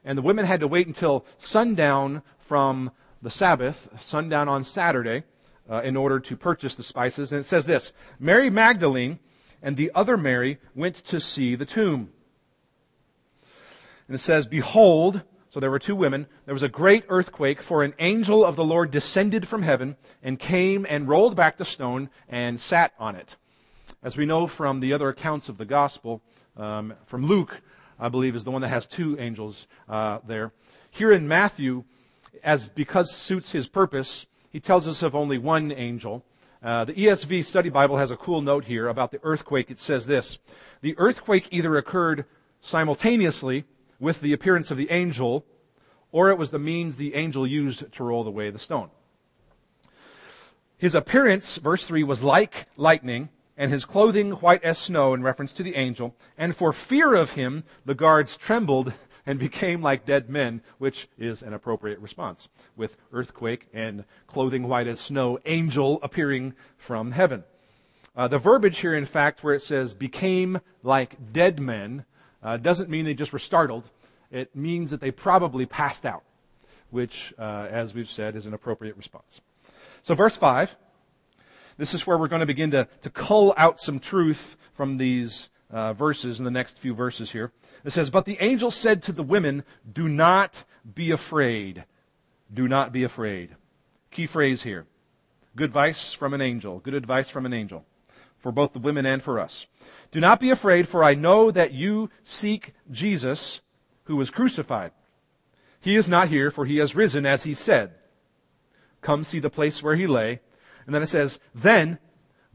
and 0.04 0.18
the 0.18 0.24
women 0.24 0.46
had 0.46 0.60
to 0.62 0.68
wait 0.68 0.88
until 0.88 1.26
sundown 1.38 2.24
from 2.40 2.92
the 3.22 3.30
Sabbath, 3.30 3.88
sundown 4.02 4.50
on 4.50 4.64
Saturday, 4.64 5.24
uh, 5.70 5.82
in 5.82 5.96
order 5.96 6.20
to 6.20 6.36
purchase 6.36 6.76
the 6.76 6.84
spices. 6.84 7.32
And 7.32 7.42
it 7.42 7.46
says 7.46 7.66
this 7.66 7.94
Mary 8.20 8.50
Magdalene 8.50 9.20
and 9.64 9.78
the 9.78 9.92
other 9.96 10.18
Mary 10.18 10.60
went 10.76 10.96
to 11.06 11.20
see 11.20 11.56
the 11.56 11.66
tomb. 11.66 12.12
And 14.08 14.16
it 14.16 14.20
says, 14.20 14.46
Behold, 14.46 15.24
so 15.50 15.60
there 15.60 15.72
were 15.72 15.80
two 15.80 15.96
women, 15.96 16.28
there 16.46 16.54
was 16.54 16.64
a 16.64 16.70
great 16.70 17.06
earthquake, 17.08 17.62
for 17.62 17.84
an 17.84 17.94
angel 17.98 18.46
of 18.46 18.56
the 18.56 18.66
Lord 18.66 18.92
descended 18.92 19.48
from 19.48 19.64
heaven 19.64 19.96
and 20.22 20.38
came 20.38 20.86
and 20.88 21.08
rolled 21.08 21.36
back 21.36 21.58
the 21.58 21.66
stone 21.66 22.10
and 22.28 22.60
sat 22.60 22.94
on 23.00 23.16
it. 23.16 23.38
As 24.04 24.18
we 24.18 24.26
know 24.26 24.46
from 24.46 24.82
the 24.82 24.94
other 24.94 25.10
accounts 25.10 25.48
of 25.48 25.58
the 25.58 25.66
gospel, 25.66 26.22
um, 26.58 26.94
from 27.06 27.26
Luke, 27.26 27.62
I 28.00 28.10
believe, 28.10 28.36
is 28.36 28.44
the 28.44 28.52
one 28.52 28.62
that 28.62 28.70
has 28.70 28.86
two 28.86 29.18
angels 29.18 29.68
uh, 29.88 30.20
there. 30.28 30.52
Here 30.92 31.12
in 31.12 31.28
Matthew, 31.28 31.86
as 32.44 32.68
because 32.68 33.16
suits 33.16 33.52
his 33.52 33.68
purpose, 33.68 34.26
he 34.50 34.60
tells 34.60 34.88
us 34.88 35.02
of 35.02 35.16
only 35.16 35.38
one 35.38 35.72
angel. 35.72 36.26
Uh, 36.64 36.86
the 36.86 36.94
ESV 36.94 37.44
Study 37.44 37.68
Bible 37.68 37.98
has 37.98 38.10
a 38.10 38.16
cool 38.16 38.42
note 38.42 38.64
here 38.64 38.88
about 38.88 39.12
the 39.12 39.20
earthquake. 39.24 39.70
It 39.70 39.80
says 39.80 40.06
this: 40.06 40.38
the 40.80 40.98
earthquake 40.98 41.50
either 41.52 41.76
occurred 41.78 42.24
simultaneously 42.62 43.66
with 44.00 44.22
the 44.22 44.32
appearance 44.32 44.72
of 44.72 44.78
the 44.78 44.90
angel, 44.90 45.46
or 46.14 46.30
it 46.30 46.38
was 46.38 46.52
the 46.52 46.60
means 46.60 46.96
the 46.96 47.16
angel 47.16 47.46
used 47.46 47.92
to 47.92 48.04
roll 48.04 48.26
away 48.26 48.50
the 48.50 48.60
stone. 48.60 48.90
His 50.78 50.96
appearance, 50.96 51.58
verse 51.58 51.86
3, 51.86 52.04
was 52.04 52.24
like 52.24 52.68
lightning, 52.78 53.28
and 53.58 53.70
his 53.70 53.84
clothing 53.84 54.32
white 54.32 54.64
as 54.64 54.78
snow, 54.78 55.14
in 55.14 55.22
reference 55.22 55.52
to 55.54 55.64
the 55.64 55.76
angel. 55.76 56.16
And 56.38 56.56
for 56.56 56.72
fear 56.72 57.14
of 57.14 57.32
him, 57.32 57.66
the 57.84 57.96
guards 57.96 58.38
trembled 58.38 58.94
and 59.26 59.40
became 59.40 59.82
like 59.82 60.06
dead 60.06 60.30
men, 60.30 60.62
which 60.78 61.08
is 61.18 61.42
an 61.42 61.54
appropriate 61.54 62.00
response, 62.00 62.48
with 62.76 62.98
earthquake 63.12 63.68
and 63.74 64.04
clothing 64.28 64.68
white 64.68 64.88
as 64.88 65.00
snow, 65.00 65.40
angel 65.46 66.00
appearing 66.04 66.54
from 66.78 67.12
heaven. 67.12 67.44
Uh, 68.16 68.28
the 68.28 68.38
verbiage 68.38 68.80
here, 68.80 68.94
in 68.94 69.06
fact, 69.06 69.44
where 69.44 69.56
it 69.56 69.64
says 69.64 69.94
became 69.94 70.60
like 70.84 71.34
dead 71.34 71.60
men, 71.60 72.06
uh, 72.44 72.58
doesn't 72.58 72.90
mean 72.90 73.06
they 73.06 73.14
just 73.14 73.34
were 73.34 73.40
startled. 73.40 73.90
It 74.30 74.56
means 74.56 74.92
that 74.92 75.00
they 75.00 75.12
probably 75.12 75.66
passed 75.66 76.06
out, 76.06 76.24
which, 76.92 77.34
uh, 77.40 77.68
as 77.70 77.94
we've 77.94 78.10
said, 78.10 78.36
is 78.36 78.46
an 78.46 78.54
appropriate 78.54 78.98
response. 78.98 79.42
So 80.04 80.16
verse 80.16 80.38
5 80.38 80.76
this 81.78 81.94
is 81.94 82.06
where 82.06 82.18
we're 82.18 82.28
going 82.28 82.42
to 82.42 82.46
begin 82.46 82.72
to, 82.72 82.88
to 83.02 83.10
cull 83.10 83.54
out 83.58 83.82
some 83.82 84.00
truth 84.00 84.58
from 84.74 84.98
these 84.98 85.50
uh, 85.74 85.94
verses 85.94 86.40
in 86.40 86.46
the 86.46 86.52
next 86.52 86.78
few 86.78 86.94
verses 86.94 87.32
here. 87.32 87.52
It 87.84 87.92
says, 87.92 88.10
But 88.10 88.26
the 88.26 88.38
angel 88.40 88.72
said 88.72 89.04
to 89.04 89.12
the 89.12 89.24
women, 89.24 89.64
Do 89.92 90.08
not 90.08 90.64
be 90.94 91.12
afraid. 91.12 91.84
Do 92.54 92.68
not 92.68 92.94
be 92.94 93.04
afraid. 93.04 93.56
Key 94.12 94.28
phrase 94.28 94.64
here. 94.64 94.86
Good 95.56 95.66
advice 95.66 96.14
from 96.14 96.34
an 96.34 96.42
angel. 96.42 96.80
Good 96.80 96.94
advice 96.94 97.30
from 97.30 97.46
an 97.46 97.54
angel. 97.54 97.86
For 98.38 98.52
both 98.52 98.74
the 98.74 98.80
women 98.80 99.06
and 99.06 99.22
for 99.22 99.40
us. 99.40 99.66
Do 100.12 100.20
not 100.20 100.40
be 100.40 100.50
afraid, 100.50 100.88
for 100.88 101.04
I 101.04 101.16
know 101.16 101.52
that 101.52 101.74
you 101.74 102.10
seek 102.24 102.74
Jesus, 102.92 103.62
who 104.06 104.16
was 104.16 104.30
crucified. 104.30 104.92
He 105.80 105.96
is 105.96 106.08
not 106.08 106.30
here, 106.30 106.52
for 106.52 106.66
he 106.66 106.78
has 106.78 106.96
risen, 106.96 107.26
as 107.26 107.44
he 107.44 107.54
said. 107.54 107.96
Come 109.02 109.24
see 109.24 109.40
the 109.40 109.50
place 109.50 109.82
where 109.82 109.96
he 109.96 110.08
lay 110.08 110.40
and 110.86 110.94
then 110.94 111.04
it 111.04 111.08
says, 111.08 111.40
Then 111.54 112.00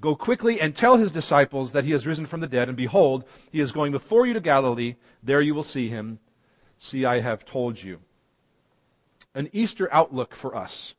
go 0.00 0.14
quickly 0.14 0.60
and 0.60 0.74
tell 0.74 0.96
his 0.96 1.10
disciples 1.10 1.72
that 1.72 1.84
he 1.84 1.92
has 1.92 2.06
risen 2.06 2.26
from 2.26 2.40
the 2.40 2.46
dead, 2.46 2.68
and 2.68 2.76
behold, 2.76 3.24
he 3.50 3.60
is 3.60 3.72
going 3.72 3.92
before 3.92 4.26
you 4.26 4.34
to 4.34 4.40
Galilee. 4.40 4.96
There 5.22 5.40
you 5.40 5.54
will 5.54 5.64
see 5.64 5.88
him. 5.88 6.18
See, 6.78 7.04
I 7.04 7.20
have 7.20 7.44
told 7.44 7.82
you. 7.82 8.00
An 9.34 9.48
Easter 9.52 9.88
outlook 9.92 10.34
for 10.34 10.54
us 10.54 10.94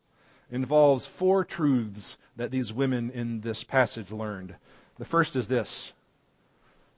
involves 0.51 1.05
four 1.05 1.45
truths 1.45 2.17
that 2.35 2.51
these 2.51 2.73
women 2.73 3.09
in 3.11 3.41
this 3.41 3.63
passage 3.63 4.11
learned. 4.11 4.55
The 4.97 5.05
first 5.05 5.35
is 5.35 5.47
this 5.47 5.93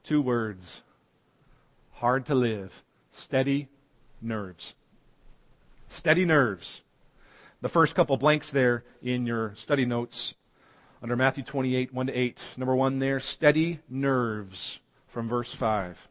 two 0.04 0.22
words 0.22 0.82
hard 1.94 2.26
to 2.26 2.36
live 2.36 2.84
steady 3.12 3.68
nerves. 4.22 4.74
Steady 5.90 6.26
nerves 6.26 6.82
the 7.62 7.70
first 7.70 7.94
couple 7.94 8.18
blanks 8.18 8.52
there 8.52 8.84
in 9.04 9.26
your 9.26 9.54
study 9.56 9.86
notes 9.86 10.34
under 11.02 11.16
Matthew 11.16 11.44
28, 11.44 11.94
1 11.94 12.08
to 12.08 12.14
8. 12.14 12.40
Number 12.58 12.76
one 12.76 13.00
there, 13.00 13.20
steady 13.20 13.80
nerves 13.90 14.80
from 15.08 15.28
verse 15.28 15.54
5. 15.54 16.08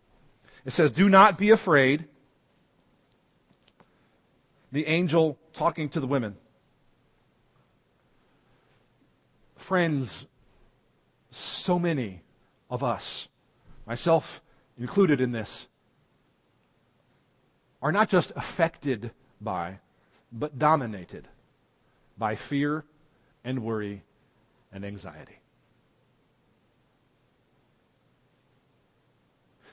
It 0.65 0.73
says, 0.73 0.91
Do 0.91 1.09
not 1.09 1.39
be 1.39 1.51
afraid. 1.51 2.07
The 4.73 4.87
angel 4.87 5.39
talking 5.53 5.89
to 5.91 6.01
the 6.01 6.07
women. 6.07 6.37
Friends, 9.57 10.27
so 11.31 11.79
many 11.79 12.23
of 12.69 12.83
us, 12.83 13.29
myself 13.87 14.41
included 14.79 15.21
in 15.21 15.33
this, 15.33 15.67
are 17.83 17.93
not 17.93 18.09
just 18.09 18.33
affected 18.37 19.11
by, 19.41 19.79
but 20.33 20.59
dominated 20.59 21.29
by 22.19 22.37
fear 22.37 22.85
and 23.45 23.63
worry 23.63 24.03
and 24.73 24.85
anxiety. 24.85 25.41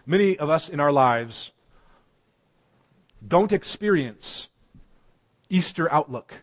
Many 0.05 0.37
of 0.37 0.49
us 0.49 0.69
in 0.69 0.79
our 0.79 0.91
lives 0.91 1.51
don't 3.27 3.51
experience 3.51 4.47
Easter 5.49 5.91
outlook 5.91 6.33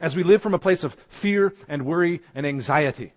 as 0.00 0.16
we 0.16 0.22
live 0.22 0.42
from 0.42 0.54
a 0.54 0.58
place 0.58 0.84
of 0.84 0.96
fear 1.08 1.54
and 1.68 1.84
worry 1.84 2.20
and 2.34 2.46
anxiety. 2.46 3.12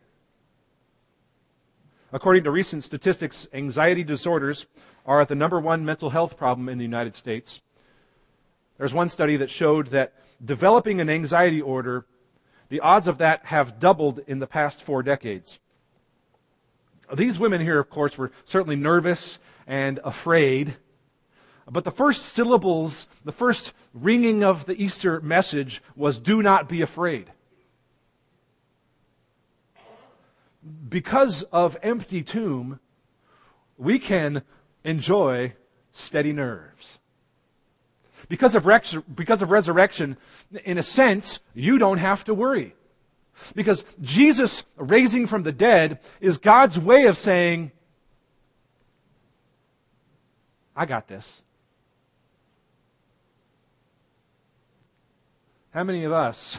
According 2.12 2.44
to 2.46 2.52
recent 2.52 2.84
statistics, 2.84 3.48
anxiety 3.54 4.04
disorders 4.04 4.66
are 5.06 5.22
at 5.22 5.28
the 5.28 5.36
number 5.36 5.60
one 5.60 5.86
mental 5.86 6.10
health 6.10 6.38
problem 6.38 6.70
in 6.70 6.78
the 6.78 6.84
United 6.84 7.14
States. 7.14 7.62
There's 8.78 8.94
one 8.94 9.10
study 9.10 9.38
that 9.38 9.50
showed 9.50 9.88
that 9.88 10.14
developing 10.44 11.02
an 11.02 11.10
anxiety 11.10 11.62
order, 11.62 12.06
the 12.76 12.82
odds 12.82 13.08
of 13.08 13.20
that 13.20 13.46
have 13.46 13.80
doubled 13.80 14.20
in 14.28 14.40
the 14.40 14.48
past 14.48 14.84
four 14.84 15.02
decades. 15.02 15.60
These 17.14 17.40
women 17.40 17.62
here, 17.62 17.80
of 17.80 17.90
course, 17.90 18.18
were 18.18 18.34
certainly 18.44 18.76
nervous 18.76 19.40
and 19.66 19.98
afraid. 20.04 20.76
But 21.72 21.86
the 21.86 21.92
first 21.92 22.26
syllables, 22.26 23.08
the 23.24 23.32
first 23.32 23.72
ringing 23.94 24.44
of 24.44 24.66
the 24.66 24.76
Easter 24.76 25.22
message 25.22 25.82
was, 25.96 26.20
do 26.20 26.44
not 26.44 26.68
be 26.68 26.82
afraid. 26.82 27.32
Because 30.90 31.44
of 31.44 31.78
empty 31.82 32.24
tomb, 32.24 32.82
we 33.78 34.00
can 34.00 34.42
enjoy 34.84 35.54
steady 35.94 36.34
nerves. 36.34 37.00
Because 38.28 38.56
of, 38.56 38.66
because 39.16 39.42
of 39.42 39.52
resurrection, 39.52 40.18
in 40.64 40.78
a 40.78 40.84
sense, 40.84 41.40
you 41.54 41.78
don't 41.78 41.98
have 41.98 42.24
to 42.26 42.34
worry. 42.34 42.76
Because 43.54 43.84
Jesus 44.02 44.64
raising 44.78 45.28
from 45.28 45.44
the 45.44 45.52
dead 45.52 46.00
is 46.22 46.38
God's 46.38 46.80
way 46.80 47.06
of 47.06 47.18
saying, 47.18 47.72
I 50.76 50.86
got 50.86 51.08
this. 51.08 51.42
How 55.72 55.84
many 55.84 56.06
of 56.06 56.12
us 56.12 56.58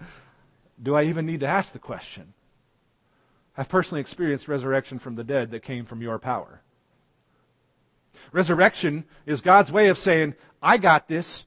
do 0.82 0.94
I 0.94 1.04
even 1.04 1.24
need 1.24 1.40
to 1.40 1.46
ask 1.46 1.72
the 1.72 1.78
question? 1.78 2.34
Have 3.52 3.68
personally 3.68 4.00
experienced 4.00 4.48
resurrection 4.48 4.98
from 4.98 5.14
the 5.14 5.24
dead 5.24 5.50
that 5.52 5.62
came 5.62 5.84
from 5.84 6.02
your 6.02 6.18
power. 6.18 6.60
Resurrection 8.32 9.04
is 9.26 9.40
God's 9.40 9.72
way 9.72 9.88
of 9.88 9.98
saying, 9.98 10.34
I 10.62 10.78
got 10.78 11.08
this. 11.08 11.46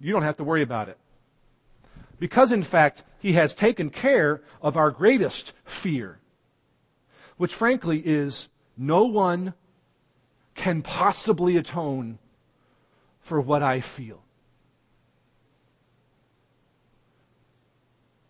You 0.00 0.12
don't 0.12 0.22
have 0.22 0.36
to 0.36 0.44
worry 0.44 0.62
about 0.62 0.88
it. 0.88 0.98
Because 2.18 2.52
in 2.52 2.62
fact, 2.62 3.02
He 3.18 3.32
has 3.32 3.52
taken 3.52 3.90
care 3.90 4.42
of 4.62 4.76
our 4.76 4.90
greatest 4.90 5.52
fear, 5.64 6.18
which 7.36 7.54
frankly 7.54 8.02
is 8.04 8.48
no 8.76 9.04
one 9.04 9.54
can 10.54 10.82
possibly 10.82 11.56
atone 11.56 12.18
for 13.20 13.40
what 13.40 13.62
I 13.62 13.80
feel. 13.80 14.22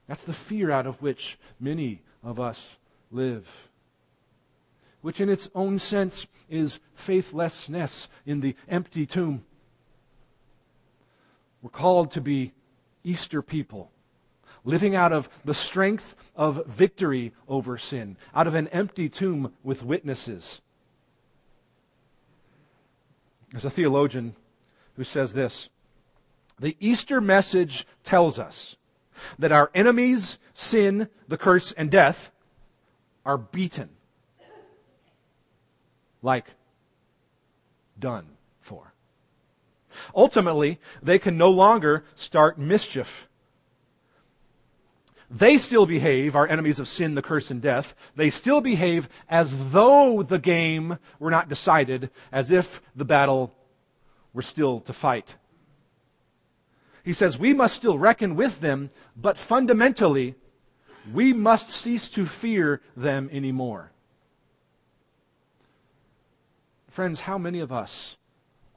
That's 0.06 0.24
the 0.24 0.32
fear 0.32 0.70
out 0.70 0.86
of 0.86 1.02
which 1.02 1.38
many 1.58 2.02
of 2.22 2.38
us 2.38 2.76
live, 3.10 3.48
which 5.06 5.20
in 5.20 5.28
its 5.28 5.48
own 5.54 5.78
sense 5.78 6.26
is 6.50 6.80
faithlessness 6.96 8.08
in 8.26 8.40
the 8.40 8.56
empty 8.68 9.06
tomb. 9.06 9.44
We're 11.62 11.70
called 11.70 12.10
to 12.10 12.20
be 12.20 12.54
Easter 13.04 13.40
people, 13.40 13.92
living 14.64 14.96
out 14.96 15.12
of 15.12 15.28
the 15.44 15.54
strength 15.54 16.16
of 16.34 16.66
victory 16.66 17.32
over 17.46 17.78
sin, 17.78 18.16
out 18.34 18.48
of 18.48 18.56
an 18.56 18.66
empty 18.72 19.08
tomb 19.08 19.52
with 19.62 19.84
witnesses. 19.84 20.60
There's 23.52 23.64
a 23.64 23.70
theologian 23.70 24.34
who 24.96 25.04
says 25.04 25.32
this 25.32 25.68
The 26.58 26.76
Easter 26.80 27.20
message 27.20 27.86
tells 28.02 28.40
us 28.40 28.74
that 29.38 29.52
our 29.52 29.70
enemies, 29.72 30.38
sin, 30.52 31.08
the 31.28 31.38
curse, 31.38 31.70
and 31.70 31.92
death, 31.92 32.32
are 33.24 33.38
beaten. 33.38 33.90
Like 36.22 36.54
done 37.98 38.26
for. 38.60 38.92
Ultimately, 40.14 40.78
they 41.02 41.18
can 41.18 41.38
no 41.38 41.50
longer 41.50 42.04
start 42.14 42.58
mischief. 42.58 43.28
They 45.30 45.58
still 45.58 45.86
behave, 45.86 46.36
our 46.36 46.46
enemies 46.46 46.78
of 46.78 46.86
sin, 46.86 47.14
the 47.14 47.22
curse, 47.22 47.50
and 47.50 47.60
death, 47.60 47.94
they 48.14 48.30
still 48.30 48.60
behave 48.60 49.08
as 49.28 49.72
though 49.72 50.22
the 50.22 50.38
game 50.38 50.98
were 51.18 51.30
not 51.30 51.48
decided, 51.48 52.10
as 52.30 52.50
if 52.50 52.80
the 52.94 53.04
battle 53.04 53.52
were 54.32 54.42
still 54.42 54.80
to 54.80 54.92
fight. 54.92 55.36
He 57.02 57.12
says 57.12 57.38
we 57.38 57.54
must 57.54 57.74
still 57.74 57.98
reckon 57.98 58.36
with 58.36 58.60
them, 58.60 58.90
but 59.16 59.38
fundamentally, 59.38 60.34
we 61.12 61.32
must 61.32 61.70
cease 61.70 62.08
to 62.10 62.26
fear 62.26 62.80
them 62.96 63.28
anymore. 63.32 63.92
Friends, 66.96 67.20
how 67.20 67.36
many 67.36 67.60
of 67.60 67.70
us 67.70 68.16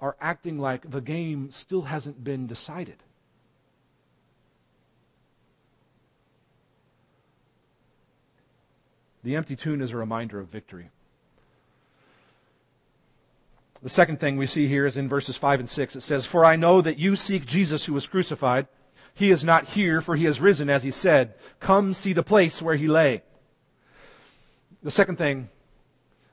are 0.02 0.18
acting 0.20 0.60
like 0.60 0.92
the 0.92 1.00
game 1.00 1.52
still 1.52 1.84
hasn't 1.84 2.22
been 2.22 2.48
decided? 2.48 2.98
The 9.24 9.38
empty 9.38 9.56
tomb 9.56 9.82
is 9.82 9.92
a 9.92 9.96
reminder 9.96 10.38
of 10.38 10.50
victory. 10.50 10.90
The 13.82 13.88
second 13.88 14.20
thing 14.20 14.36
we 14.36 14.48
see 14.48 14.68
here 14.68 14.86
is 14.86 14.98
in 14.98 15.08
verses 15.08 15.38
5 15.38 15.62
and 15.62 15.70
6. 15.70 15.96
It 15.96 16.02
says, 16.02 16.26
For 16.26 16.44
I 16.44 16.58
know 16.58 16.82
that 16.82 17.00
you 17.00 17.16
seek 17.16 17.46
Jesus 17.46 17.86
who 17.86 17.94
was 17.94 18.06
crucified. 18.06 18.68
He 19.14 19.32
is 19.32 19.46
not 19.46 19.64
here, 19.64 20.02
for 20.02 20.18
he 20.18 20.26
has 20.26 20.42
risen, 20.42 20.70
as 20.70 20.84
he 20.84 20.92
said. 20.92 21.36
Come 21.62 21.94
see 21.94 22.12
the 22.12 22.22
place 22.22 22.62
where 22.62 22.76
he 22.76 22.88
lay. 22.88 23.24
The 24.84 24.92
second 24.92 25.16
thing 25.16 25.48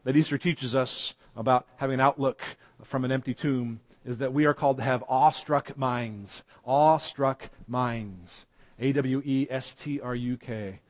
that 0.03 0.17
Easter 0.17 0.37
teaches 0.37 0.75
us 0.75 1.15
about 1.37 1.67
having 1.77 1.95
an 1.95 2.01
outlook 2.01 2.43
from 2.83 3.05
an 3.05 3.13
empty 3.13 3.35
tomb 3.35 3.81
is 4.05 4.19
that 4.19 4.33
we 4.33 4.45
are 4.45 4.55
called 4.55 4.77
to 4.79 4.83
have 4.83 5.05
awestruck 5.09 5.77
minds. 5.77 6.43
Awestruck 6.65 7.51
minds. 7.67 8.47
A 8.79 8.93
W 8.93 9.23
E 9.25 9.47
S 9.51 9.75
T 9.79 10.01
R 10.01 10.15
U 10.15 10.37
K. 10.37 10.81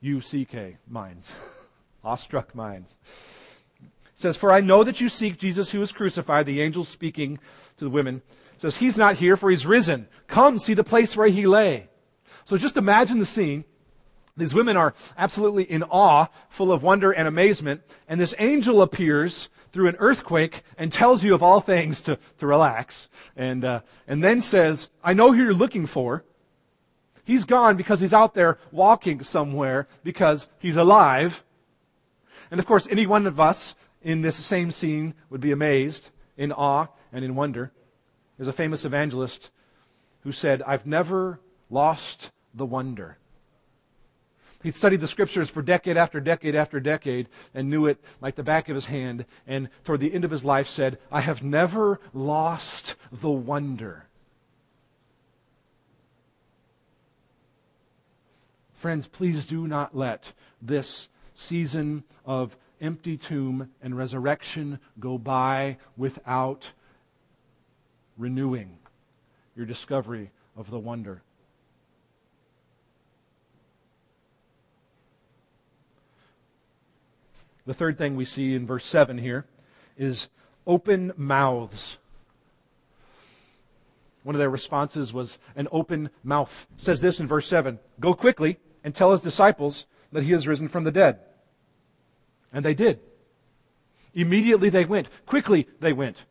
U 0.00 0.20
C 0.20 0.44
K. 0.44 0.76
Minds. 0.88 1.32
awestruck 2.04 2.54
minds 2.54 2.96
says, 4.20 4.36
For 4.36 4.52
I 4.52 4.60
know 4.60 4.84
that 4.84 5.00
you 5.00 5.08
seek 5.08 5.38
Jesus 5.38 5.70
who 5.70 5.80
was 5.80 5.92
crucified, 5.92 6.46
the 6.46 6.60
angel 6.60 6.84
speaking 6.84 7.38
to 7.78 7.84
the 7.84 7.90
women. 7.90 8.22
says, 8.58 8.76
He's 8.76 8.98
not 8.98 9.16
here, 9.16 9.36
for 9.36 9.50
he's 9.50 9.66
risen. 9.66 10.06
Come 10.28 10.58
see 10.58 10.74
the 10.74 10.84
place 10.84 11.16
where 11.16 11.28
he 11.28 11.46
lay. 11.46 11.88
So 12.44 12.56
just 12.56 12.76
imagine 12.76 13.18
the 13.18 13.26
scene. 13.26 13.64
These 14.36 14.54
women 14.54 14.76
are 14.76 14.94
absolutely 15.18 15.64
in 15.64 15.82
awe, 15.82 16.28
full 16.48 16.70
of 16.70 16.82
wonder 16.82 17.10
and 17.10 17.26
amazement, 17.26 17.82
and 18.08 18.20
this 18.20 18.34
angel 18.38 18.80
appears 18.80 19.50
through 19.72 19.88
an 19.88 19.96
earthquake 19.98 20.62
and 20.76 20.92
tells 20.92 21.22
you 21.22 21.34
of 21.34 21.42
all 21.42 21.60
things 21.60 22.00
to, 22.02 22.18
to 22.38 22.46
relax, 22.46 23.08
and, 23.36 23.64
uh, 23.64 23.80
and 24.08 24.22
then 24.22 24.40
says, 24.40 24.88
I 25.02 25.12
know 25.12 25.32
who 25.32 25.42
you're 25.42 25.54
looking 25.54 25.86
for. 25.86 26.24
He's 27.24 27.44
gone 27.44 27.76
because 27.76 28.00
he's 28.00 28.14
out 28.14 28.34
there 28.34 28.58
walking 28.72 29.22
somewhere 29.22 29.86
because 30.02 30.48
he's 30.58 30.76
alive. 30.76 31.44
And 32.50 32.58
of 32.58 32.66
course, 32.66 32.88
any 32.90 33.06
one 33.06 33.26
of 33.26 33.38
us 33.38 33.74
in 34.02 34.22
this 34.22 34.36
same 34.36 34.72
scene 34.72 35.14
would 35.28 35.40
be 35.40 35.52
amazed, 35.52 36.10
in 36.36 36.50
awe, 36.50 36.86
and 37.12 37.24
in 37.24 37.34
wonder. 37.34 37.70
There's 38.36 38.48
a 38.48 38.52
famous 38.52 38.84
evangelist 38.84 39.50
who 40.22 40.32
said, 40.32 40.62
I've 40.62 40.86
never 40.86 41.40
lost 41.68 42.30
the 42.54 42.66
wonder. 42.66 43.18
He'd 44.62 44.74
studied 44.74 45.00
the 45.00 45.06
scriptures 45.06 45.48
for 45.48 45.62
decade 45.62 45.96
after 45.96 46.20
decade 46.20 46.54
after 46.54 46.80
decade 46.80 47.28
and 47.54 47.70
knew 47.70 47.86
it 47.86 47.98
like 48.20 48.36
the 48.36 48.42
back 48.42 48.68
of 48.68 48.74
his 48.74 48.84
hand. 48.84 49.24
And 49.46 49.70
toward 49.84 50.00
the 50.00 50.12
end 50.12 50.24
of 50.24 50.30
his 50.30 50.44
life 50.44 50.68
said, 50.68 50.98
I 51.10 51.20
have 51.20 51.42
never 51.42 51.98
lost 52.12 52.94
the 53.10 53.30
wonder. 53.30 54.06
Friends, 58.74 59.06
please 59.06 59.46
do 59.46 59.66
not 59.66 59.96
let 59.96 60.32
this 60.60 61.08
season 61.34 62.04
of 62.24 62.56
empty 62.80 63.16
tomb 63.16 63.70
and 63.82 63.96
resurrection 63.96 64.78
go 64.98 65.16
by 65.18 65.78
without 65.96 66.72
renewing 68.16 68.78
your 69.56 69.66
discovery 69.66 70.30
of 70.56 70.70
the 70.70 70.78
wonder. 70.78 71.22
The 77.66 77.74
third 77.74 77.98
thing 77.98 78.16
we 78.16 78.24
see 78.24 78.54
in 78.54 78.66
verse 78.66 78.86
7 78.86 79.18
here 79.18 79.46
is 79.96 80.28
open 80.66 81.12
mouths. 81.16 81.98
One 84.22 84.34
of 84.34 84.38
their 84.38 84.50
responses 84.50 85.12
was 85.12 85.38
an 85.56 85.68
open 85.72 86.10
mouth. 86.22 86.66
It 86.74 86.80
says 86.82 87.00
this 87.00 87.20
in 87.20 87.26
verse 87.26 87.46
7 87.48 87.78
Go 87.98 88.14
quickly 88.14 88.58
and 88.84 88.94
tell 88.94 89.12
his 89.12 89.20
disciples 89.20 89.86
that 90.12 90.22
he 90.22 90.32
has 90.32 90.46
risen 90.46 90.68
from 90.68 90.84
the 90.84 90.92
dead. 90.92 91.20
And 92.52 92.64
they 92.64 92.74
did. 92.74 93.00
Immediately 94.14 94.70
they 94.70 94.84
went. 94.84 95.08
Quickly 95.26 95.68
they 95.80 95.92
went. 95.92 96.24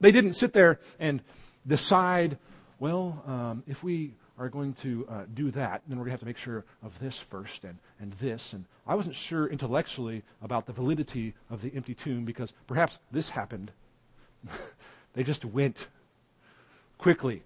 They 0.00 0.12
didn't 0.12 0.34
sit 0.34 0.52
there 0.52 0.78
and 0.98 1.22
decide, 1.66 2.38
well, 2.78 3.22
um, 3.26 3.62
if 3.66 3.82
we 3.82 4.12
are 4.38 4.48
going 4.48 4.74
to 4.74 5.06
uh, 5.08 5.22
do 5.34 5.50
that, 5.52 5.82
then 5.88 5.98
we're 5.98 6.04
going 6.04 6.10
to 6.10 6.12
have 6.12 6.20
to 6.20 6.26
make 6.26 6.36
sure 6.36 6.64
of 6.82 6.98
this 6.98 7.18
first 7.18 7.64
and, 7.64 7.78
and 8.00 8.12
this. 8.14 8.52
And 8.52 8.64
I 8.86 8.94
wasn't 8.94 9.14
sure 9.14 9.46
intellectually 9.46 10.22
about 10.42 10.66
the 10.66 10.72
validity 10.72 11.34
of 11.50 11.62
the 11.62 11.72
empty 11.74 11.94
tomb 11.94 12.24
because 12.24 12.52
perhaps 12.66 12.98
this 13.10 13.30
happened. 13.30 13.70
they 15.14 15.22
just 15.22 15.44
went 15.44 15.88
quickly. 16.98 17.42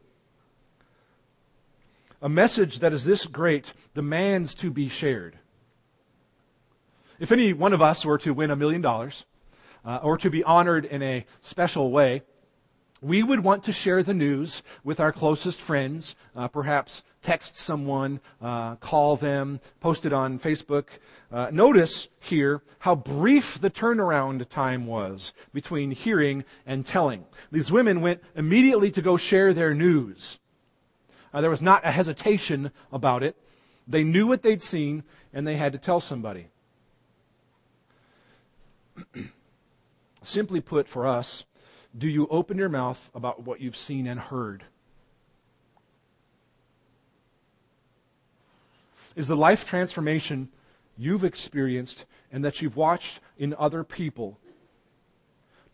A 2.23 2.29
message 2.29 2.81
that 2.81 2.93
is 2.93 3.05
this 3.05 3.27
great 3.27 3.73
demands 3.95 4.55
to 4.57 4.71
be 4.71 4.89
shared. 4.89 5.39
If 7.19 7.33
any 7.33 7.53
one 7.53 7.73
of 7.73 7.83
us 7.83 8.05
were 8.05 8.19
to 8.19 8.35
win 8.35 8.51
a 8.51 8.57
million 8.57 8.81
dollars, 8.81 9.25
uh, 9.85 10.01
or 10.03 10.19
to 10.19 10.31
be 10.31 10.45
honored 10.45 10.85
in 10.85 11.03
a 11.03 11.25
special 11.41 11.91
way, 11.91 12.23
we 13.03 13.23
would 13.23 13.41
want 13.41 13.65
to 13.65 13.73
share 13.73 14.03
the 14.03 14.15
news 14.15 14.63
with 14.85 15.01
our 15.01 15.13
closest 15.13 15.61
friends, 15.61 16.15
uh, 16.37 16.49
perhaps 16.49 17.03
text 17.23 17.57
someone, 17.57 18.21
uh, 18.43 18.77
call 18.77 19.17
them, 19.17 19.61
post 19.81 20.05
it 20.05 20.13
on 20.13 20.39
Facebook. 20.39 20.85
Uh, 21.33 21.49
notice 21.53 22.09
here 22.19 22.63
how 22.81 22.95
brief 22.95 23.61
the 23.61 23.71
turnaround 23.71 24.47
time 24.49 24.87
was 24.87 25.33
between 25.53 25.91
hearing 25.91 26.45
and 26.67 26.85
telling. 26.85 27.25
These 27.51 27.73
women 27.73 28.01
went 28.01 28.23
immediately 28.35 28.91
to 28.93 29.03
go 29.03 29.17
share 29.17 29.53
their 29.55 29.75
news. 29.75 30.39
Uh, 31.33 31.41
there 31.41 31.51
was 31.51 31.63
not 31.63 31.85
a 31.85 31.91
hesitation 31.91 32.71
about 32.93 33.23
it. 33.23 33.37
They 33.87 34.05
knew 34.05 34.27
what 34.27 34.43
they'd 34.43 34.63
seen 34.63 35.05
and 35.33 35.47
they 35.47 35.57
had 35.57 35.73
to 35.73 35.79
tell 35.79 36.01
somebody. 36.01 36.49
Simply 40.23 40.61
put, 40.61 40.87
for 40.87 41.07
us, 41.07 41.45
do 41.97 42.09
you 42.09 42.27
open 42.29 42.57
your 42.57 42.69
mouth 42.69 43.11
about 43.15 43.43
what 43.43 43.61
you've 43.61 43.77
seen 43.77 44.07
and 44.07 44.21
heard? 44.21 44.65
Is 49.17 49.29
the 49.29 49.37
life 49.37 49.67
transformation 49.67 50.49
you've 50.97 51.25
experienced 51.25 52.05
and 52.31 52.45
that 52.45 52.63
you've 52.63 52.77
watched 52.77 53.21
in 53.39 53.55
other 53.59 53.83
people, 53.83 54.39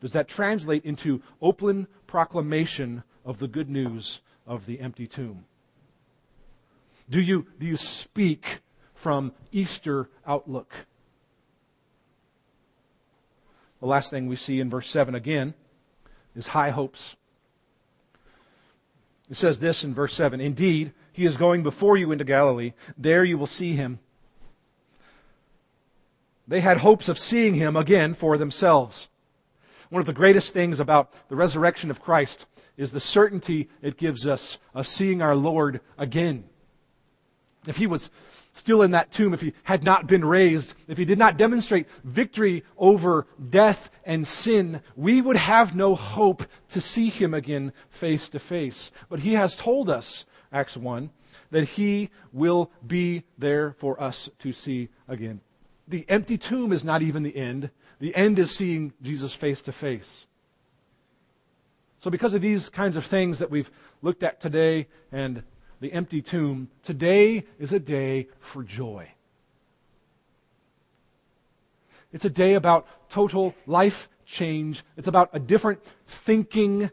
does 0.01 0.13
that 0.13 0.29
translate 0.29 0.85
into 0.85 1.23
open 1.43 1.87
proclamation 2.07 3.03
of 3.25 3.39
the 3.39 3.49
good 3.49 3.69
news 3.69 4.21
of 4.47 4.67
the 4.67 4.81
empty 4.81 5.07
tomb? 5.07 5.45
Do 7.11 7.21
you, 7.21 7.47
do 7.59 7.67
you 7.67 7.77
speak 7.77 8.61
from 8.95 9.33
Easter 9.53 10.09
outlook? 10.27 10.75
The 13.81 13.87
last 13.87 14.11
thing 14.11 14.27
we 14.27 14.37
see 14.37 14.61
in 14.61 14.71
verse 14.71 14.89
7 14.91 15.15
again 15.15 15.55
is 16.37 16.49
high 16.49 16.71
hopes. 16.71 17.17
It 19.31 19.37
says 19.37 19.59
this 19.59 19.83
in 19.83 19.95
verse 19.95 20.15
7 20.15 20.41
Indeed, 20.41 20.93
he 21.13 21.25
is 21.25 21.37
going 21.37 21.63
before 21.63 21.97
you 21.97 22.13
into 22.13 22.25
Galilee. 22.25 22.75
There 22.97 23.25
you 23.25 23.39
will 23.39 23.47
see 23.47 23.73
him. 23.73 23.99
They 26.47 26.61
had 26.61 26.79
hopes 26.79 27.09
of 27.09 27.19
seeing 27.19 27.55
him 27.55 27.75
again 27.75 28.15
for 28.15 28.39
themselves. 28.39 29.09
One 29.89 30.01
of 30.01 30.07
the 30.07 30.13
greatest 30.13 30.53
things 30.53 30.79
about 30.79 31.13
the 31.29 31.37
resurrection 31.37 31.91
of 31.91 32.03
Christ 32.03 32.47
is 32.77 32.93
the 32.93 33.01
certainty 33.01 33.69
it 33.83 33.97
gives 33.97 34.29
us 34.29 34.59
of 34.75 34.87
seeing 34.87 35.23
our 35.23 35.35
Lord 35.35 35.81
again. 35.97 36.45
If 37.67 37.77
he 37.77 37.87
was 37.87 38.11
still 38.53 38.83
in 38.83 38.93
that 38.93 39.13
tomb, 39.13 39.35
if 39.35 39.41
he 39.41 39.53
had 39.65 39.85
not 39.85 40.07
been 40.07 40.25
raised, 40.25 40.75
if 40.89 40.99
he 40.99 41.05
did 41.05 41.19
not 41.19 41.37
demonstrate 41.37 41.87
victory 42.05 42.65
over 42.79 43.27
death 43.51 43.91
and 44.05 44.27
sin, 44.27 44.81
we 44.95 45.21
would 45.21 45.37
have 45.37 45.75
no 45.75 45.95
hope 45.95 46.45
to 46.71 46.81
see 46.81 47.09
him 47.09 47.35
again 47.35 47.73
face 47.91 48.29
to 48.31 48.39
face. 48.39 48.91
But 49.09 49.21
he 49.21 49.35
has 49.35 49.57
told 49.57 49.91
us, 49.91 50.25
Acts 50.53 50.77
1, 50.77 51.11
that 51.51 51.69
he 51.71 52.11
will 52.33 52.71
be 52.87 53.25
there 53.37 53.73
for 53.79 54.01
us 54.01 54.31
to 54.41 54.53
see 54.53 54.89
again. 55.09 55.41
The 55.89 56.05
empty 56.09 56.39
tomb 56.39 56.73
is 56.73 56.85
not 56.85 57.03
even 57.03 57.23
the 57.23 57.37
end. 57.37 57.71
The 57.99 58.15
end 58.15 58.39
is 58.39 58.55
seeing 58.55 58.93
Jesus 59.03 59.35
face 59.35 59.61
to 59.63 59.73
face. 59.73 60.27
So 61.99 62.11
because 62.11 62.35
of 62.35 62.43
these 62.43 62.69
kinds 62.69 62.97
of 62.97 63.05
things 63.05 63.39
that 63.39 63.51
we've 63.51 63.71
looked 64.03 64.23
at 64.23 64.41
today 64.41 64.89
and 65.11 65.43
the 65.81 65.93
empty 65.93 66.23
tomb, 66.23 66.69
today 66.83 67.45
is 67.59 67.73
a 67.73 67.79
day 67.79 68.29
for 68.41 68.63
joy. 68.63 69.09
It's 72.13 72.25
a 72.25 72.31
day 72.31 72.55
about 72.55 72.87
total 73.11 73.55
life 73.67 74.09
change. 74.25 74.85
It's 74.97 75.09
about 75.09 75.31
a 75.33 75.39
different 75.39 75.83
thinking 76.07 76.91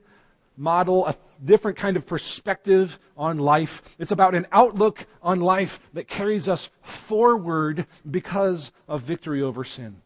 model, 0.58 1.06
a 1.08 1.15
different 1.43 1.78
kind 1.78 1.98
of 1.98 2.06
perspective 2.06 3.00
on 3.17 3.38
life. 3.38 3.82
It's 4.00 4.12
about 4.12 4.36
an 4.36 4.48
outlook 4.52 5.06
on 5.22 5.39
life 5.39 5.80
that 5.93 6.08
carries 6.08 6.48
us 6.48 6.69
forward 6.82 7.86
because 8.10 8.72
of 8.88 9.02
victory 9.02 9.41
over 9.41 9.63
sin. 9.63 9.98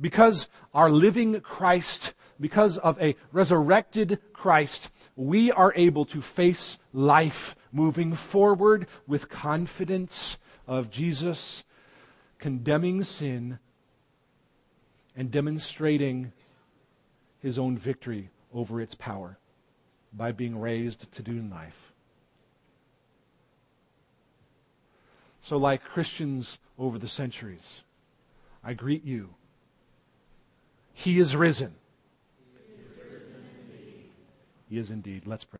Because 0.00 0.48
our 0.74 0.90
living 0.90 1.40
Christ, 1.40 2.14
because 2.42 2.76
of 2.78 3.00
a 3.00 3.14
resurrected 3.30 4.18
Christ, 4.32 4.90
we 5.14 5.52
are 5.52 5.72
able 5.76 6.04
to 6.06 6.20
face 6.20 6.76
life 6.92 7.54
moving 7.70 8.14
forward 8.14 8.88
with 9.06 9.30
confidence 9.30 10.36
of 10.66 10.90
Jesus 10.90 11.62
condemning 12.40 13.04
sin 13.04 13.60
and 15.16 15.30
demonstrating 15.30 16.32
his 17.38 17.60
own 17.60 17.78
victory 17.78 18.28
over 18.52 18.80
its 18.80 18.96
power 18.96 19.38
by 20.12 20.32
being 20.32 20.58
raised 20.58 21.12
to 21.12 21.22
new 21.22 21.48
life. 21.48 21.92
So, 25.40 25.56
like 25.56 25.84
Christians 25.84 26.58
over 26.76 26.98
the 26.98 27.08
centuries, 27.08 27.82
I 28.64 28.74
greet 28.74 29.04
you. 29.04 29.30
He 30.92 31.20
is, 31.20 31.36
risen 31.36 31.76
he 34.72 34.78
is 34.78 34.90
indeed. 34.90 35.26
Let's 35.26 35.44
pray. 35.44 35.50